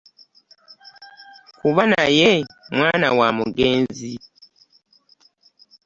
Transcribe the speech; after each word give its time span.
Kuba 1.59 1.81
naye 1.93 2.29
mwana 2.75 3.07
wa 3.19 3.27
mugenzi 3.37 4.11